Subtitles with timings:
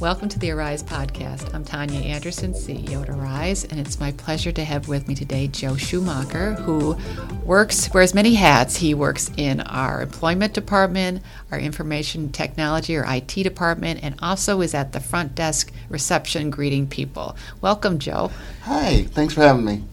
[0.00, 1.52] Welcome to the Arise podcast.
[1.52, 5.46] I'm Tania Anderson, CEO at Arise, and it's my pleasure to have with me today
[5.46, 6.96] Joe Schumacher, who
[7.44, 8.76] works, wears many hats.
[8.76, 14.72] He works in our employment department, our information technology or IT department, and also is
[14.72, 17.36] at the front desk reception greeting people.
[17.60, 18.30] Welcome, Joe.
[18.62, 19.84] Hi, thanks for having me.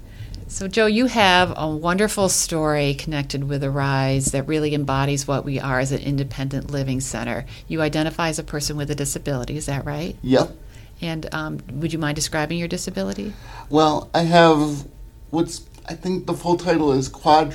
[0.58, 5.60] So, Joe, you have a wonderful story connected with Arise that really embodies what we
[5.60, 7.46] are as an independent living center.
[7.68, 10.16] You identify as a person with a disability, is that right?
[10.24, 10.58] Yep.
[11.00, 13.34] And um, would you mind describing your disability?
[13.70, 14.88] Well, I have
[15.30, 17.52] what's, I think the full title is uh,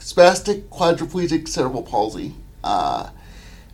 [0.00, 2.34] spastic quadriplegic cerebral palsy.
[2.64, 3.10] Uh,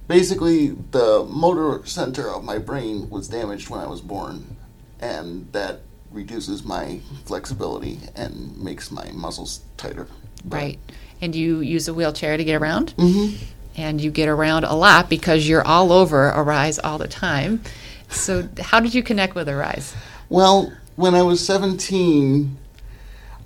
[0.06, 4.55] basically, the motor center of my brain was damaged when I was born,
[5.00, 10.06] and that reduces my flexibility and makes my muscles tighter.
[10.44, 10.78] Right.
[11.20, 12.94] And you use a wheelchair to get around?
[12.96, 13.44] Mm-hmm.
[13.77, 17.62] And you get around a lot because you're all over Arise all the time.
[18.08, 19.94] So, how did you connect with Arise?
[20.28, 22.56] Well, when I was 17,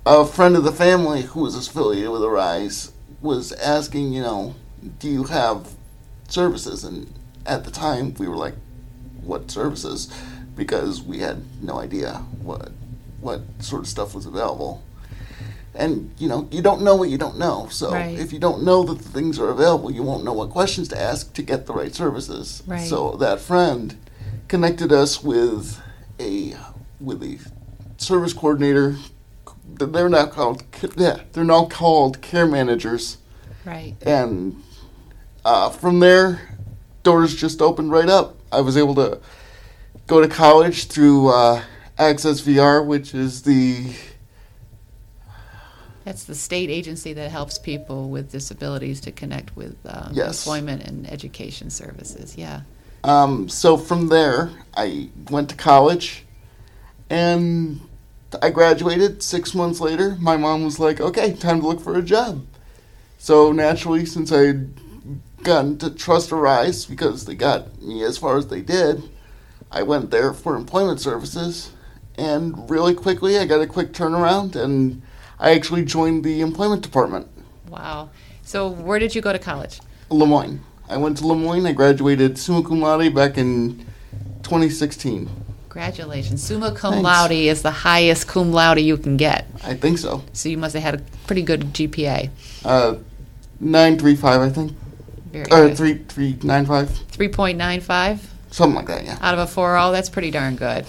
[0.05, 4.55] a friend of the family who was affiliated with Arise was asking, you know,
[4.99, 5.69] do you have
[6.27, 6.83] services?
[6.83, 7.13] And
[7.45, 8.55] at the time, we were like,
[9.21, 10.11] what services?
[10.55, 12.71] Because we had no idea what
[13.21, 14.83] what sort of stuff was available.
[15.75, 17.67] And you know, you don't know what you don't know.
[17.71, 18.17] So Right.
[18.19, 21.01] if you don't know that the things are available, you won't know what questions to
[21.01, 22.61] ask to get the right services.
[22.67, 22.87] Right.
[22.87, 23.95] So that friend
[24.47, 25.79] connected us with
[26.19, 26.55] a
[26.99, 27.39] with a
[27.97, 28.97] service coordinator.
[29.79, 30.63] They're now called
[30.95, 33.17] yeah, they're now called care managers,
[33.65, 33.95] Right.
[34.05, 34.61] and
[35.43, 36.55] uh, from there,
[37.01, 38.35] doors just opened right up.
[38.51, 39.19] I was able to
[40.07, 41.61] go to college through uh,
[41.97, 43.93] Access VR, which is the
[46.05, 50.45] That's the state agency that helps people with disabilities to connect with um, Yes.
[50.45, 52.35] employment and education services.
[52.37, 52.61] Yeah.
[53.05, 56.25] Um, so from there, I went to college,
[57.09, 57.81] and
[58.41, 59.21] I graduated.
[59.23, 62.45] Six months later, my mom was like, "Okay, time to look for a job."
[63.17, 64.73] So naturally, since I had
[65.43, 69.03] gotten to trust Arise because they got me as far as they did,
[69.73, 71.71] I went there for employment services,
[72.15, 75.01] and really quickly, I got a quick turnaround, and
[75.39, 77.27] I actually joined the employment department.
[77.67, 78.11] Wow.
[78.43, 79.79] So, where did you go to college?
[80.09, 80.61] Le Moyne.
[80.87, 81.65] I went to Le Moyne.
[81.65, 83.83] I graduated summa cum laude back in
[84.43, 85.27] 2016.
[85.69, 86.43] Congratulations.
[86.43, 87.03] Summa cum Thanks.
[87.03, 89.47] laude is the highest cum laude you can get.
[89.63, 90.23] I think so.
[90.33, 92.29] So, you must have had a pretty good GPA.
[92.63, 92.97] Uh,
[93.59, 94.73] nine three five, I think,
[95.31, 95.77] Very or good.
[95.77, 98.19] three three nine five, 3.95
[98.53, 99.03] something like that.
[99.03, 99.17] Yeah.
[99.21, 99.79] out of a 4.0.
[99.79, 100.85] all, That's pretty darn good.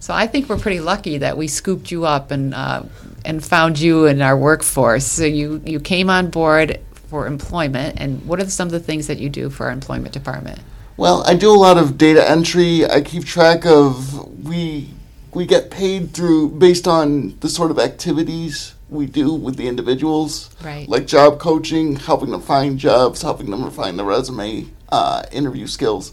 [0.00, 2.82] So, I think we're pretty lucky that we scooped you up and, uh,
[3.24, 5.06] and found you in our workforce.
[5.06, 7.98] So, you, you came on board for employment.
[8.00, 10.58] And what are some of the things that you do for our employment department?
[10.96, 12.84] Well, I do a lot of data entry.
[12.84, 14.90] I keep track of we
[15.32, 20.48] we get paid through based on the sort of activities we do with the individuals,
[20.64, 20.88] Right.
[20.88, 26.12] like job coaching, helping them find jobs, helping them refine their resume, uh, interview skills,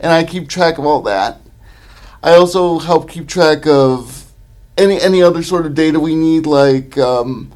[0.00, 1.40] and I keep track of all that.
[2.22, 4.32] I also help keep track of
[4.76, 7.52] any any other sort of data we need, like um,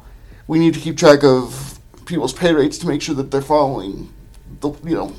[0.47, 4.13] we need to keep track of people's pay rates to make sure that they're following
[4.59, 5.13] the you know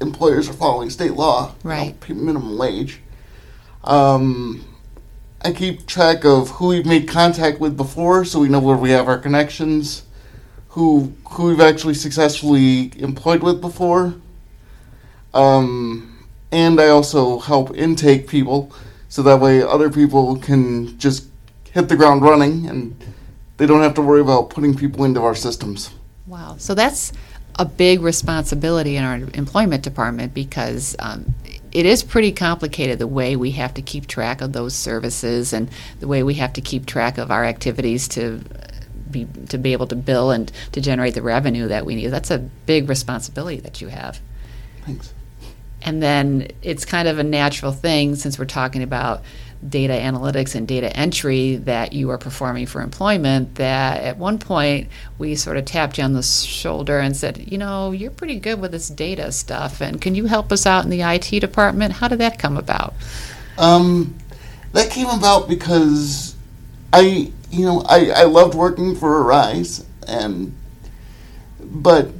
[0.00, 3.00] employers are following state law, you know, minimum wage.
[3.84, 4.64] Um,
[5.42, 8.90] I keep track of who we've made contact with before, so we know where we
[8.90, 10.04] have our connections.
[10.70, 14.14] Who who we've actually successfully employed with before.
[15.32, 16.15] Um,
[16.56, 18.72] and I also help intake people,
[19.10, 21.28] so that way other people can just
[21.70, 22.96] hit the ground running, and
[23.58, 25.90] they don't have to worry about putting people into our systems.
[26.26, 26.56] Wow.
[26.58, 27.12] So that's
[27.56, 31.34] a big responsibility in our employment department because um,
[31.72, 35.68] it is pretty complicated the way we have to keep track of those services and
[36.00, 38.42] the way we have to keep track of our activities to
[39.10, 42.08] be to be able to bill and to generate the revenue that we need.
[42.08, 44.20] That's a big responsibility that you have.
[44.86, 45.12] Thanks.
[45.82, 49.22] And then it's kind of a natural thing since we're talking about
[49.66, 54.88] data analytics and data entry that you are performing for employment that at one point
[55.18, 58.60] we sort of tapped you on the shoulder and said, you know, you're pretty good
[58.60, 61.94] with this data stuff and can you help us out in the IT department?
[61.94, 62.94] How did that come about?
[63.58, 64.16] Um,
[64.72, 66.36] that came about because
[66.92, 70.54] I, you know, I, I loved working for Arise, and
[71.60, 72.10] but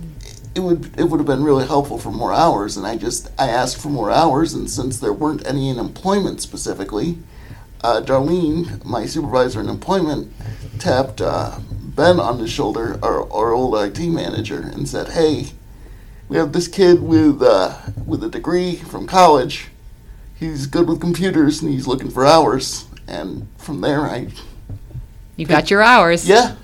[0.56, 3.48] it would it would have been really helpful for more hours, and I just I
[3.48, 7.18] asked for more hours, and since there weren't any in employment specifically,
[7.84, 10.32] uh, Darlene, my supervisor in employment,
[10.78, 15.48] tapped uh, Ben on the shoulder, our, our old IT manager, and said, "Hey,
[16.28, 17.76] we have this kid with uh,
[18.06, 19.68] with a degree from college.
[20.38, 22.86] he's good with computers and he's looking for hours.
[23.06, 24.28] And from there, I
[25.36, 26.26] You got your hours.
[26.26, 26.56] yeah,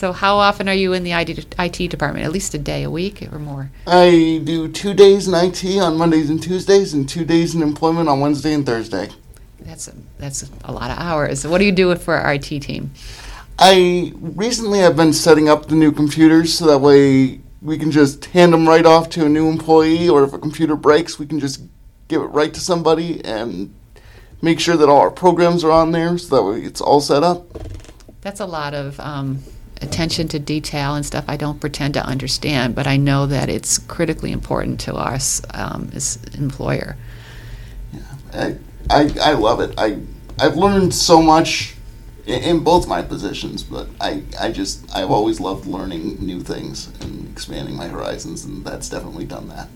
[0.00, 2.24] So how often are you in the IT, department?
[2.24, 3.70] At least a day a week or more?
[3.86, 8.08] I do two days in IT on Mondays and Tuesdays, and two days in employment
[8.08, 9.10] on Wednesday and Thursday.
[9.58, 11.46] That's a, that's a lot of hours.
[11.46, 12.92] What do you do for our IT team?
[13.58, 18.24] I recently have been setting up the new computers so that way we can just
[18.24, 21.38] hand them right off to a new employee, or if a computer breaks, we can
[21.38, 21.60] just
[22.08, 23.74] give it right to somebody and
[24.40, 27.22] make sure that all our programs are on there so that way it's all set
[27.22, 27.44] up.
[28.22, 29.42] That's a lot of um,
[29.82, 33.78] attention to detail and stuff I don't pretend to understand, but I know that it's
[33.78, 36.96] critically important to us um, as employer.
[38.32, 38.56] I,
[38.88, 39.74] I, I love it.
[39.78, 39.98] I,
[40.38, 41.74] I've learned so much
[42.26, 46.88] in, in both my positions, but I, I just, I've always loved learning new things
[47.00, 49.68] and expanding my horizons, and that's definitely done that.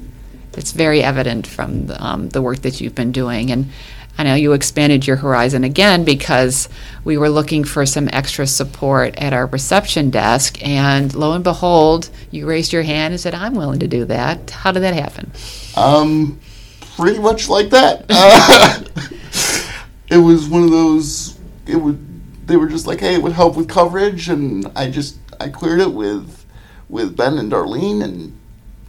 [0.56, 3.50] It's very evident from the, um, the work that you've been doing.
[3.50, 3.70] And
[4.16, 6.68] I know you expanded your horizon again because
[7.04, 10.62] we were looking for some extra support at our reception desk.
[10.62, 14.50] And lo and behold, you raised your hand and said, I'm willing to do that.
[14.50, 15.32] How did that happen?
[15.76, 16.40] Um,
[16.96, 18.06] pretty much like that.
[18.08, 18.84] Uh,
[20.08, 21.38] it was one of those.
[21.66, 22.10] It would.
[22.46, 25.80] They were just like, "Hey, it would help with coverage," and I just I cleared
[25.80, 26.44] it with
[26.90, 28.38] with Ben and Darlene and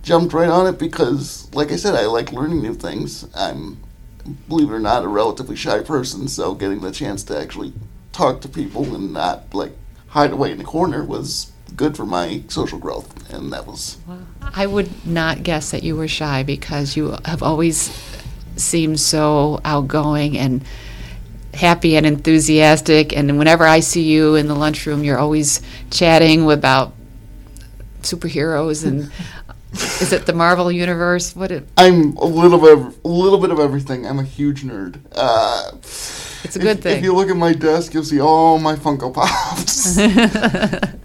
[0.03, 3.27] jumped right on it because, like I said, I like learning new things.
[3.35, 3.81] I'm,
[4.47, 7.73] believe it or not, a relatively shy person, so getting the chance to actually
[8.11, 9.73] talk to people and not like
[10.07, 13.97] hide away in a corner was good for my social growth, and that was
[14.41, 17.91] I would not guess that you were shy because you have always
[18.55, 20.63] seemed so outgoing and
[21.53, 23.15] happy and enthusiastic.
[23.15, 26.93] And whenever I see you in the lunchroom, you're always chatting about
[28.01, 29.11] superheroes and
[30.01, 31.35] is it the Marvel universe?
[31.35, 34.05] What it, I'm a little bit, of, a little bit of everything.
[34.05, 34.99] I'm a huge nerd.
[35.11, 36.97] Uh, it's a good if, thing.
[36.97, 39.97] If you look at my desk, you'll see all my Funko Pops.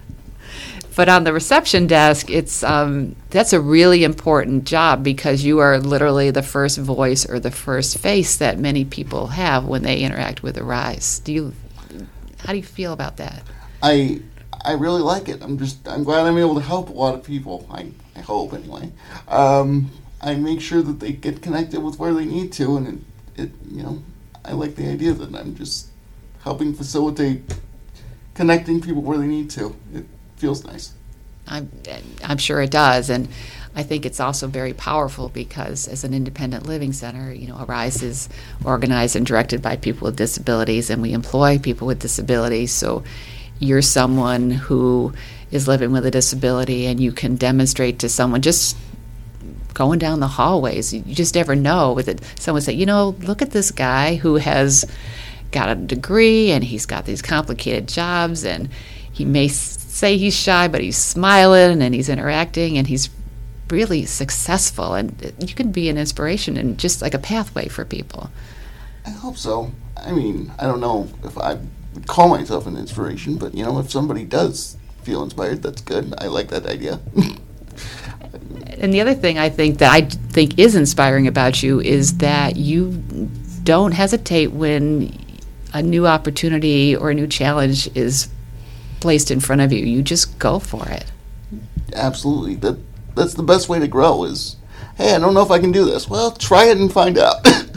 [0.95, 5.79] but on the reception desk, it's um, that's a really important job because you are
[5.79, 10.43] literally the first voice or the first face that many people have when they interact
[10.43, 11.19] with Arise.
[11.19, 11.53] Do you?
[12.39, 13.43] How do you feel about that?
[13.81, 14.21] I
[14.63, 15.41] I really like it.
[15.41, 17.67] I'm just I'm glad I'm able to help a lot of people.
[17.71, 18.91] I I hope anyway.
[19.27, 19.91] Um,
[20.21, 22.87] I make sure that they get connected with where they need to, and
[23.35, 24.03] it, it you know
[24.45, 25.89] I like the idea that I'm just
[26.43, 27.41] helping facilitate
[28.33, 29.75] connecting people where they need to.
[29.93, 30.05] It
[30.37, 30.93] feels nice.
[31.47, 31.71] I'm
[32.23, 33.27] I'm sure it does, and
[33.75, 38.03] I think it's also very powerful because as an independent living center, you know, Arise
[38.03, 38.29] is
[38.63, 42.71] organized and directed by people with disabilities, and we employ people with disabilities.
[42.71, 43.03] So
[43.61, 45.13] you're someone who
[45.51, 48.75] is living with a disability, and you can demonstrate to someone just
[49.73, 50.93] going down the hallways.
[50.93, 52.21] You just never know with it.
[52.39, 54.85] Someone say, you know, look at this guy who has
[55.51, 58.69] got a degree and he's got these complicated jobs and
[59.11, 63.09] he may say he's shy, but he's smiling and he's interacting and he's
[63.69, 64.95] really successful.
[64.95, 68.29] And uh, you can be an inspiration and just like a pathway for people.
[69.05, 69.71] I hope so.
[69.97, 71.57] I mean, I don't know if I
[72.07, 76.13] call myself an inspiration, but you know, if somebody does feel inspired, that's good.
[76.17, 76.99] I like that idea.
[78.77, 82.55] and the other thing I think that I think is inspiring about you is that
[82.55, 83.03] you
[83.63, 85.17] don't hesitate when
[85.73, 88.29] a new opportunity or a new challenge is
[88.99, 89.85] placed in front of you.
[89.85, 91.05] You just go for it.
[91.93, 92.55] Absolutely.
[92.55, 92.79] That
[93.15, 94.55] that's the best way to grow is
[94.95, 96.09] hey, I don't know if I can do this.
[96.09, 97.45] Well, try it and find out.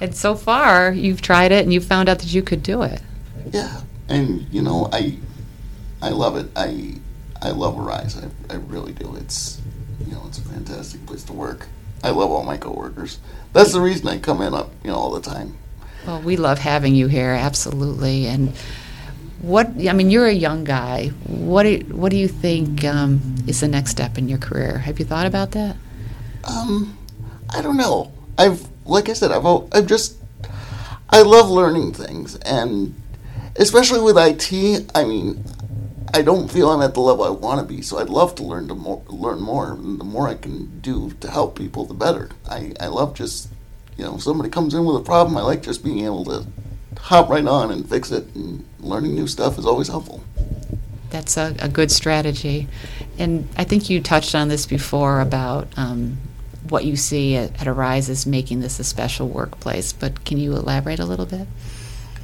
[0.00, 3.00] and so far, you've tried it and you found out that you could do it.
[3.52, 3.80] Yeah.
[4.08, 5.16] And you know, I
[6.02, 6.48] I love it.
[6.56, 6.94] I
[7.42, 8.16] I love Arise.
[8.16, 9.16] I, I really do.
[9.16, 9.60] It's
[10.04, 11.68] you know, it's a fantastic place to work.
[12.04, 13.18] I love all my coworkers.
[13.52, 15.56] That's the reason I come in up, you know, all the time.
[16.06, 18.26] Well, we love having you here, absolutely.
[18.26, 18.54] And
[19.40, 21.08] what I mean, you're a young guy.
[21.26, 24.78] What do, what do you think um, is the next step in your career?
[24.78, 25.76] Have you thought about that?
[26.44, 26.96] Um,
[27.50, 28.12] I don't know.
[28.38, 30.16] I've like I said, I've I've just
[31.10, 32.94] I love learning things, and
[33.56, 34.90] especially with IT.
[34.94, 35.44] I mean,
[36.14, 38.42] I don't feel I'm at the level I want to be, so I'd love to
[38.42, 39.72] learn to more, learn more.
[39.72, 42.30] And the more I can do to help people, the better.
[42.48, 43.48] I, I love just
[43.96, 46.46] you know, somebody comes in with a problem, I like just being able to
[46.98, 48.34] hop right on and fix it.
[48.34, 50.22] And learning new stuff is always helpful.
[51.10, 52.68] That's a, a good strategy.
[53.18, 56.18] And I think you touched on this before about um,
[56.70, 60.98] what you see at, at Arise making this a special workplace, but can you elaborate
[60.98, 61.46] a little bit?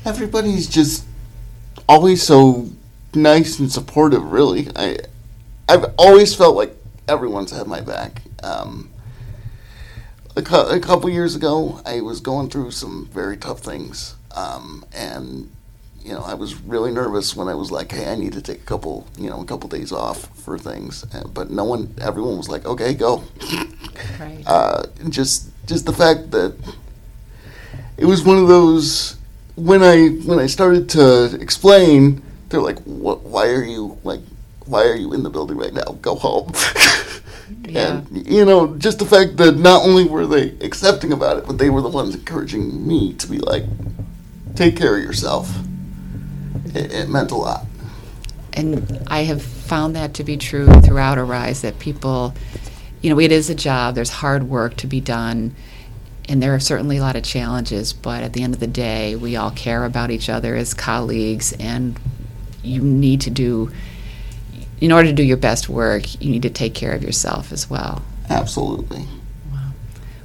[0.05, 1.05] Everybody's just
[1.89, 2.71] always so
[3.15, 4.69] nice and supportive, really.
[4.77, 4.99] I,
[5.69, 6.77] I've always felt like
[7.09, 8.23] everyone's had my back.
[8.43, 8.91] Um,
[10.37, 14.85] a, cu- a couple years ago, I was going through some very tough things, um,
[14.93, 15.51] and
[16.05, 18.61] you know, I was really nervous when I was like, "Hey, I need to take
[18.63, 22.49] a couple, you know, a couple days off for things." But no one, everyone was
[22.49, 23.23] like, "Okay, go."
[24.23, 24.43] Right.
[24.47, 26.57] uh, just just the fact that
[27.97, 29.17] it was one of those
[29.57, 33.23] when I when I started to explain, they're like, "What?
[33.23, 34.21] Why are you like?
[34.67, 35.97] Why are you in the building right now?
[36.01, 36.53] Go home."
[37.69, 37.99] Yeah.
[37.99, 41.59] And you know, just the fact that not only were they accepting about it, but
[41.59, 43.65] they were the ones encouraging me to be like,
[44.55, 45.55] "Take care of yourself."
[46.75, 47.67] It, it meant a lot.
[48.55, 52.35] And I have found that to be true throughout Arise that people,
[53.03, 55.55] you know, it is a job, there's hard work to be done,
[56.29, 59.17] and there are certainly a lot of challenges, but at the end of the day,
[59.17, 61.99] we all care about each other as colleagues, and
[62.63, 63.73] you need to do,
[64.81, 67.69] in order to do your best work, you need to take care of yourself as
[67.69, 68.03] well.
[68.31, 69.05] Absolutely.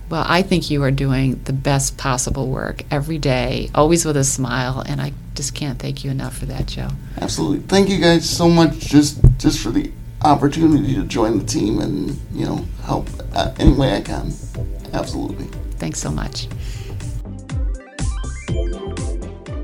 [0.09, 4.23] Well, I think you are doing the best possible work every day, always with a
[4.23, 6.89] smile, and I just can't thank you enough for that, Joe.
[7.19, 7.59] Absolutely.
[7.67, 9.91] Thank you guys so much just just for the
[10.23, 14.31] opportunity to join the team and you know help uh, any way I can.
[14.93, 15.45] Absolutely.
[15.77, 16.47] Thanks so much.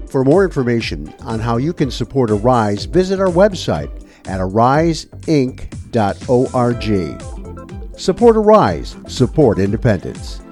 [0.07, 3.89] For more information on how you can support Arise, visit our website
[4.27, 5.19] at ariseinc.org.
[7.99, 10.42] Support Arise, support independence.